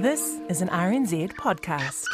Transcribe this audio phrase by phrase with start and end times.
[0.00, 2.06] This is an RNZ podcast.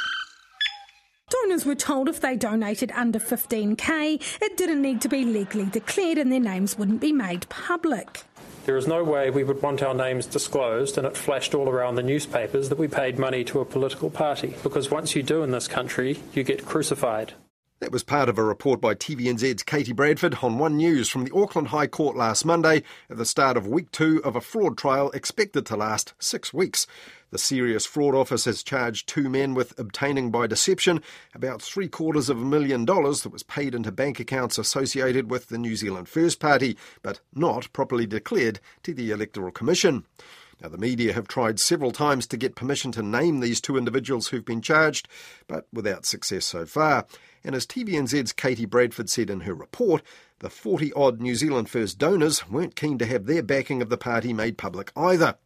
[1.30, 6.18] Donors were told if they donated under 15k, it didn't need to be legally declared
[6.18, 8.24] and their names wouldn't be made public.
[8.64, 11.94] There is no way we would want our names disclosed, and it flashed all around
[11.94, 14.56] the newspapers that we paid money to a political party.
[14.64, 17.34] Because once you do in this country, you get crucified.
[17.78, 21.34] That was part of a report by TVNZ's Katie Bradford on One News from the
[21.34, 25.10] Auckland High Court last Monday at the start of week two of a fraud trial
[25.10, 26.86] expected to last six weeks.
[27.32, 31.02] The Serious Fraud Office has charged two men with obtaining by deception
[31.34, 35.48] about three quarters of a million dollars that was paid into bank accounts associated with
[35.48, 40.06] the New Zealand First Party, but not properly declared to the Electoral Commission.
[40.62, 44.28] Now, the media have tried several times to get permission to name these two individuals
[44.28, 45.08] who've been charged,
[45.46, 47.06] but without success so far.
[47.44, 50.02] And as TVNZ's Katie Bradford said in her report,
[50.38, 53.98] the 40 odd New Zealand First donors weren't keen to have their backing of the
[53.98, 55.36] party made public either.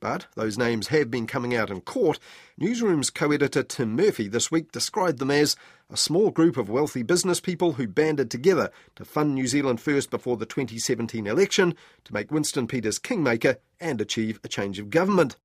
[0.00, 2.18] But those names have been coming out in court.
[2.58, 5.56] Newsroom's co editor Tim Murphy this week described them as
[5.90, 10.10] a small group of wealthy business people who banded together to fund New Zealand First
[10.10, 11.74] before the 2017 election
[12.04, 15.36] to make Winston Peters kingmaker and achieve a change of government.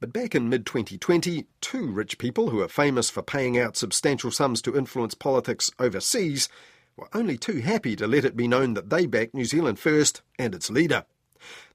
[0.00, 4.32] But back in mid 2020, two rich people who are famous for paying out substantial
[4.32, 6.48] sums to influence politics overseas
[6.96, 10.22] were only too happy to let it be known that they backed New Zealand First
[10.38, 11.04] and its leader.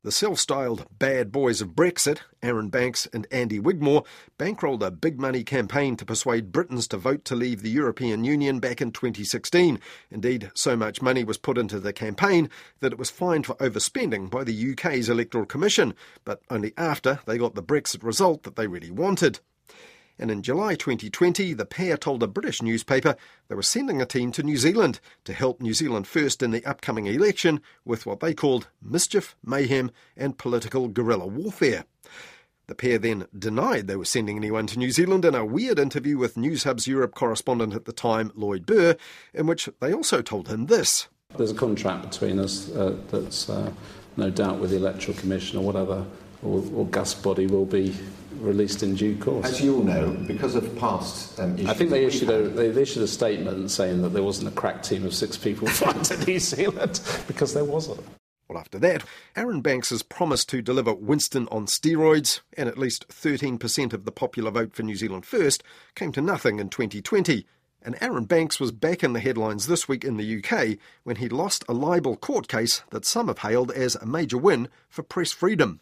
[0.04, 4.06] The self styled bad boys of Brexit, Arron Banks and Andy Wigmore,
[4.40, 8.60] bankrolled a big money campaign to persuade Britons to vote to leave the European Union
[8.60, 9.80] back in 2016.
[10.10, 14.30] Indeed, so much money was put into the campaign that it was fined for overspending
[14.30, 18.68] by the UK's Electoral Commission, but only after they got the Brexit result that they
[18.68, 19.40] really wanted
[20.20, 23.16] and in July 2020, the pair told a British newspaper
[23.48, 26.66] they were sending a team to New Zealand to help New Zealand First in the
[26.66, 31.86] upcoming election with what they called mischief, mayhem, and political guerrilla warfare.
[32.68, 36.18] The pair then denied they were sending anyone to New Zealand in a weird interview
[36.18, 38.96] with Newshub's Europe correspondent at the time, Lloyd Burr,
[39.34, 41.08] in which they also told him this.
[41.38, 43.72] There's a contract between us uh, that's uh,
[44.18, 46.06] no doubt with the Electoral Commission or whatever
[46.44, 47.96] or august body will be
[48.40, 49.46] released in due course.
[49.46, 51.70] As you all know, because of past um, issues...
[51.70, 54.84] I think they issued, a, they issued a statement saying that there wasn't a crack
[54.84, 58.02] team of six people flying to New Zealand, because there wasn't.
[58.48, 59.04] Well, after that,
[59.36, 64.12] Arron Banks has promised to deliver Winston on steroids, and at least 13% of the
[64.12, 65.64] popular vote for New Zealand First
[65.96, 67.46] came to nothing in 2020.
[67.82, 71.30] And Arron Banks was back in the headlines this week in the UK when he
[71.30, 75.32] lost a libel court case that some have hailed as a major win for press
[75.32, 75.82] freedom.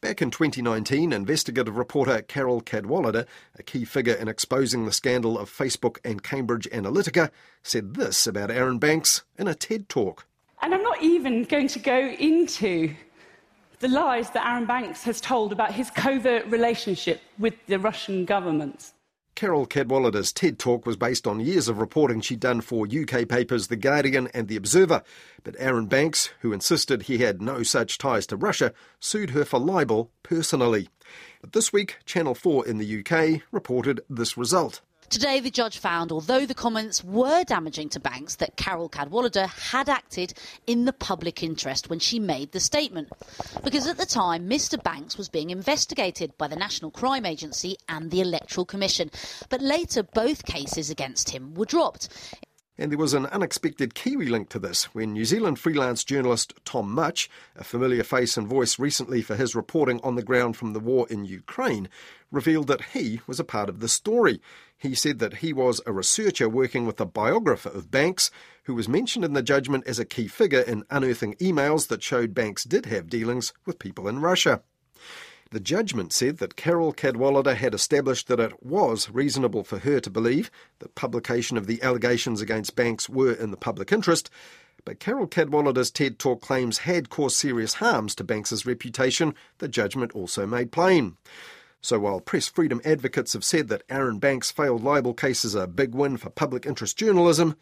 [0.00, 3.26] Back in 2019, investigative reporter Carole Cadwalladr,
[3.58, 7.30] a key figure in exposing the scandal of Facebook and Cambridge Analytica,
[7.62, 10.26] said this about Arron Banks in a TED talk.
[10.62, 12.94] And I'm not even going to go into
[13.80, 18.92] the lies that Arron Banks has told about his covert relationship with the Russian government.
[19.40, 23.68] Carole Cadwalladr's TED Talk was based on years of reporting she'd done for UK papers
[23.68, 25.02] The Guardian and The Observer.
[25.44, 29.58] But Arron Banks, who insisted he had no such ties to Russia, sued her for
[29.58, 30.90] libel personally.
[31.40, 34.82] But this week, Channel 4 in the UK reported this result.
[35.10, 39.88] Today, the judge found, although the comments were damaging to Banks, that Carole Cadwalladr had
[39.88, 40.34] acted
[40.68, 43.08] in the public interest when she made the statement.
[43.64, 44.80] Because at the time, Mr.
[44.80, 49.10] Banks was being investigated by the National Crime Agency and the Electoral Commission.
[49.48, 52.08] But later, both cases against him were dropped.
[52.80, 56.90] And there was an unexpected Kiwi link to this when New Zealand freelance journalist Tom
[56.90, 60.80] Mutch, a familiar face and voice recently for his reporting on the ground from the
[60.80, 61.90] war in Ukraine,
[62.30, 64.40] revealed that he was a part of the story.
[64.78, 68.30] He said that he was a researcher working with a biographer of Banks,
[68.64, 72.32] who was mentioned in the judgment as a key figure in unearthing emails that showed
[72.32, 74.62] Banks did have dealings with people in Russia.
[75.52, 80.08] The judgment said that Carole Cadwalladr had established that it was reasonable for her to
[80.08, 84.30] believe that publication of the allegations against Banks were in the public interest,
[84.84, 90.12] but Carole Cadwalladr's TED Talk claims had caused serious harms to Banks's reputation, the judgment
[90.12, 91.16] also made plain.
[91.80, 95.66] So while press freedom advocates have said that Arron Banks' failed libel case is a
[95.66, 97.56] big win for public interest journalism,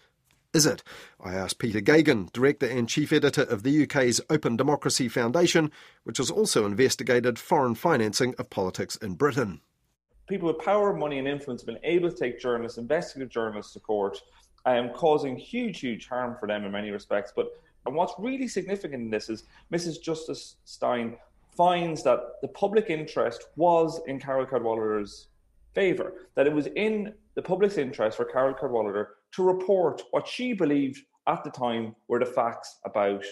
[0.59, 0.83] is it?
[1.21, 5.71] I asked Peter Geoghegan, Director and Chief Editor of the UK's Open Democracy Foundation,
[6.03, 9.61] which has also investigated foreign financing of politics in Britain.
[10.29, 13.79] People with power, money, and influence have been able to take journalists, investigative journalists to
[13.79, 14.21] court,
[14.67, 17.33] um, causing huge, huge harm for them in many respects.
[17.37, 17.53] But
[17.87, 20.03] and what's really significant in this is Mrs.
[20.03, 21.17] Justice Steyn
[21.57, 25.29] finds that the public interest was in Carole Cadwalladr's
[25.73, 30.53] favour, that it was in the public's interest for Carole Cadwalladr to report what she
[30.53, 33.25] believed at the time were the facts about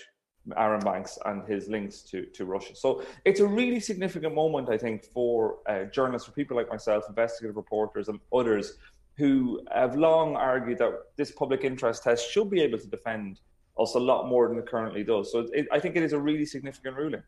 [0.56, 2.75] Arron Banks and his links to, to Russia.
[2.75, 7.04] So it's a really significant moment, I think, for uh, journalists, for people like myself,
[7.08, 8.75] investigative reporters, and others
[9.16, 13.40] who have long argued that this public interest test should be able to defend
[13.78, 15.32] us a lot more than it currently does.
[15.32, 17.22] So it, I think it is a really significant ruling.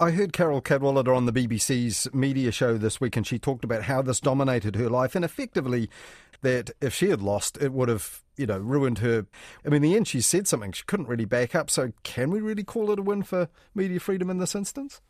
[0.00, 3.84] I heard Carole Cadwalladr on the BBC's media show this week, and she talked about
[3.84, 5.88] how this dominated her life, and effectively
[6.42, 9.26] that if she had lost, it would have, you know, ruined her.
[9.64, 11.70] I mean, in the end, she said something she couldn't really back up.
[11.70, 15.00] So, can we really call it a win for media freedom in this instance?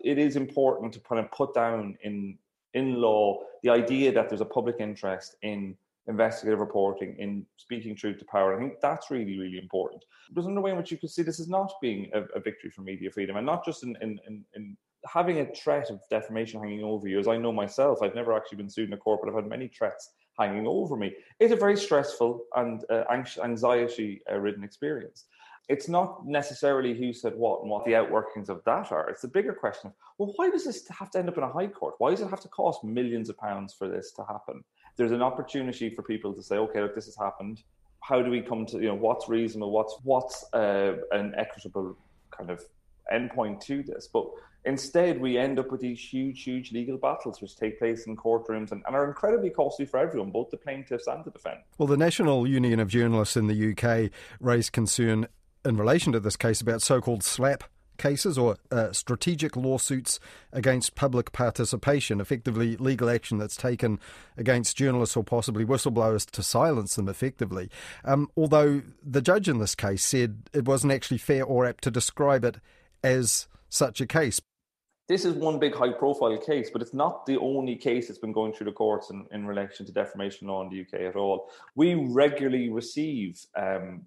[0.00, 2.38] It is important to kind of put down in
[2.74, 5.76] in law the idea that there's a public interest in
[6.08, 8.54] investigative reporting, in speaking truth to power.
[8.54, 10.04] I think that's really, really important.
[10.32, 12.70] There's another way in which you could see this as not being a, a victory
[12.70, 14.76] for media freedom, and not just in, in, in, in
[15.12, 17.18] having a threat of defamation hanging over you.
[17.18, 19.48] As I know myself, I've never actually been sued in a court, but I've had
[19.48, 21.14] many threats hanging over me.
[21.40, 23.04] It's a very stressful and uh,
[23.42, 25.24] anxiety-ridden experience.
[25.68, 29.10] It's not necessarily who said what and what the outworkings of that are.
[29.10, 31.52] It's the bigger question of, well, why does this have to end up in a
[31.52, 31.94] high court?
[31.98, 34.62] Why does it have to cost millions of pounds for this to happen?
[34.96, 37.64] There's an opportunity for people to say, okay, look, this has happened.
[38.00, 39.72] How do we come to, you know, what's reasonable?
[39.72, 41.96] What's what's uh, an equitable
[42.30, 42.64] kind of
[43.12, 44.08] endpoint to this?
[44.12, 44.26] But
[44.66, 48.72] Instead, we end up with these huge, huge legal battles which take place in courtrooms
[48.72, 51.64] and, and, are incredibly costly for everyone, both the plaintiffs and the defendant.
[51.78, 54.10] Well, the National Union of Journalists in the UK
[54.40, 55.28] raised concern
[55.64, 57.62] in relation to this case about so called SLAPP
[57.96, 60.18] cases or uh, strategic lawsuits
[60.52, 64.00] against public participation, effectively legal action that's taken
[64.36, 67.70] against journalists or possibly whistleblowers to silence them effectively.
[68.04, 71.90] Um, although the judge in this case said it wasn't actually fair or apt to
[71.90, 72.56] describe it
[73.02, 74.40] as such a case
[75.08, 78.32] this is one big high profile case, but it's not the only case that's been
[78.32, 81.48] going through the courts in, in relation to defamation law in the UK at all.
[81.76, 84.02] We regularly receive um,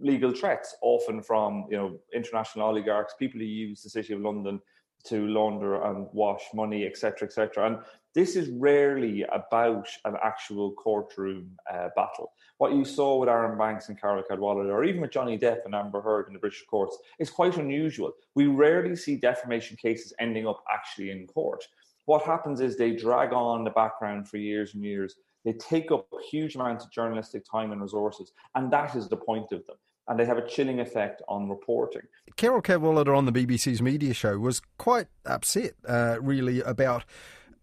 [0.00, 4.60] legal threats, often from you know international oligarchs, people who use the City of London
[5.04, 7.66] to launder and wash money, etc., etc.
[7.66, 7.78] And
[8.14, 12.32] this is rarely about an actual courtroom uh, battle.
[12.58, 15.74] What you saw with Arron Banks and Carole Cadwalladr, or even with Johnny Depp and
[15.74, 18.12] Amber Heard in the British courts, is quite unusual.
[18.34, 21.64] We rarely see defamation cases ending up actually in court.
[22.06, 25.14] What happens is they drag on the background for years and years.
[25.44, 29.52] They take up huge amounts of journalistic time and resources, and that is the point
[29.52, 29.76] of them
[30.08, 32.02] and they have a chilling effect on reporting.
[32.36, 37.04] Carole Cadwalladr on the BBC's media show was quite upset, uh, really, about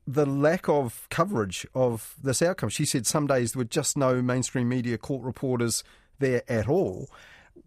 [0.08, 2.70] the lack of coverage of this outcome.
[2.70, 5.84] She said some days there were just no mainstream media court reporters
[6.20, 7.10] there at all.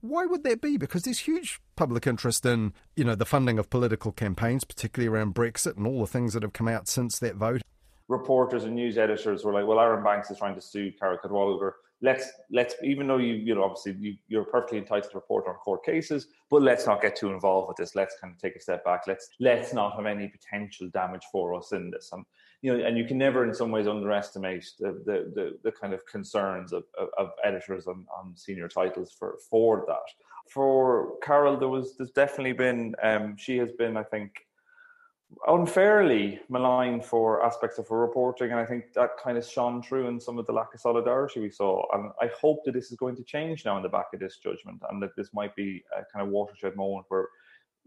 [0.00, 0.78] Why would that be?
[0.78, 5.34] Because there's huge public interest in, you know, the funding of political campaigns, particularly around
[5.34, 7.60] Brexit and all the things that have come out since that vote.
[8.10, 11.72] Reporters and news editors were like, "Well, Arron Banks is trying to sue Carole Cadwalladr
[12.02, 15.54] let's let's even though you you know obviously you, you're perfectly entitled to report on
[15.54, 17.94] court cases, but let's not get too involved with this.
[17.94, 19.02] Let's kind of take a step back.
[19.06, 22.10] Let's let's not have any potential damage for us in this.
[22.12, 22.24] And
[22.62, 25.92] you know, and you can never in some ways underestimate the the the, the kind
[25.92, 29.96] of concerns of, of, of editors on, on senior titles for for that.
[30.48, 34.32] For Carole, there was there's definitely been um, she has been I think
[35.46, 40.08] unfairly maligned for aspects of her reporting, and I think that kind of shone through
[40.08, 41.84] in some of the lack of solidarity we saw.
[41.92, 44.38] And I hope that this is going to change now in the back of this
[44.38, 47.28] judgment, and that this might be a kind of watershed moment where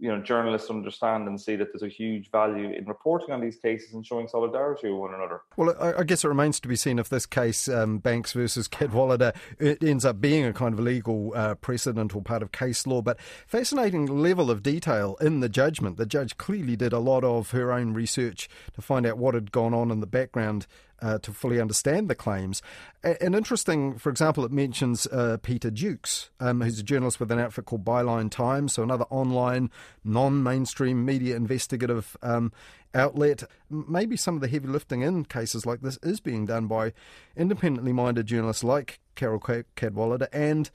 [0.04, 3.56] you know journalists understand and see that there's a huge value in reporting on these
[3.56, 5.40] cases and showing solidarity with one another.
[5.56, 8.68] Well, I, I guess it remains to be seen if this case, um, Banks versus
[8.68, 12.86] Cadwalladr, it ends up being a kind of legal uh, precedent or part of case
[12.86, 13.02] law.
[13.02, 13.18] But
[13.48, 15.96] fascinating level of detail in the judgment.
[15.96, 19.54] The judge clearly did a lot of her own research to find out what had
[19.54, 20.68] gone on in the background
[21.02, 22.62] uh, to fully understand the claims.
[23.04, 27.40] And interesting, for example, it mentions uh, Peter Jukes, um, who's a journalist with an
[27.40, 29.70] outfit called Byline Times, so another online,
[30.04, 32.52] non mainstream media investigative um,
[32.94, 33.44] outlet.
[33.70, 36.94] Maybe some of the heavy lifting in cases like this is being done by
[37.36, 40.70] independently minded journalists like Carole Cadwalladr and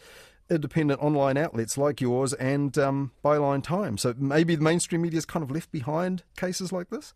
[0.50, 4.02] independent online outlets like yours and um, Byline Times.
[4.02, 7.14] So maybe the mainstream media is kind of left behind cases like this?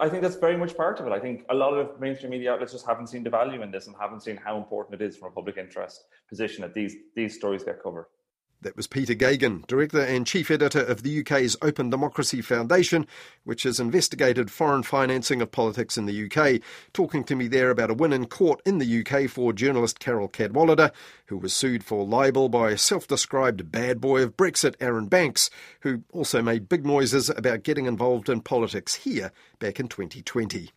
[0.00, 1.12] I think that's very much part of it.
[1.12, 3.86] I think a lot of mainstream media outlets just haven't seen the value in this
[3.86, 7.34] and haven't seen how important it is from a public interest position that these these
[7.34, 8.06] stories get covered.
[8.62, 13.08] That was Peter Geoghegan, Director and Chief Editor of the UK's Open Democracy Foundation,
[13.42, 17.90] which has investigated foreign financing of politics in the UK, talking to me there about
[17.90, 20.92] a win in court in the UK for journalist Carole Cadwalladr,
[21.26, 25.50] who was sued for libel by self described bad boy of Brexit, Arron Banks,
[25.80, 30.68] who also made big noises about getting involved in politics here back in 2020.